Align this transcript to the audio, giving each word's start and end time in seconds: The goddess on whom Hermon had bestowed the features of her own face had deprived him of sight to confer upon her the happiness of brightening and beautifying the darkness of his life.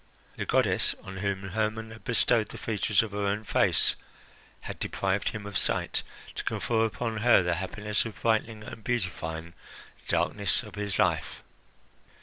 The 0.35 0.47
goddess 0.47 0.95
on 1.03 1.17
whom 1.17 1.49
Hermon 1.49 1.91
had 1.91 2.03
bestowed 2.03 2.49
the 2.49 2.57
features 2.57 3.03
of 3.03 3.11
her 3.11 3.27
own 3.27 3.43
face 3.43 3.95
had 4.61 4.79
deprived 4.79 5.29
him 5.29 5.45
of 5.45 5.59
sight 5.59 6.01
to 6.33 6.43
confer 6.43 6.85
upon 6.85 7.17
her 7.17 7.43
the 7.43 7.53
happiness 7.53 8.03
of 8.03 8.19
brightening 8.19 8.63
and 8.63 8.83
beautifying 8.83 9.53
the 10.03 10.11
darkness 10.11 10.63
of 10.63 10.73
his 10.73 10.97
life. 10.97 11.43